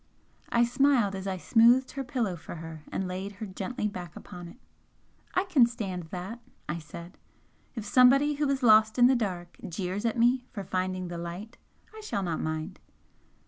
[0.49, 4.47] I smiled as I smoothed her pillow for her and laid her gently back upon
[4.47, 4.57] it.
[5.35, 7.19] "I can stand that!" I said
[7.75, 11.59] "If somebody who is lost in the dark jeers at me for finding the light,
[11.95, 12.79] I shall not mind!"